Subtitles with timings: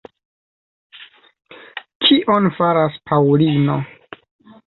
[2.07, 3.77] Kion faras Paŭlino?